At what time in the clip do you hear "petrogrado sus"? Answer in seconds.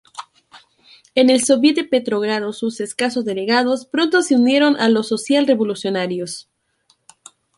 1.83-2.79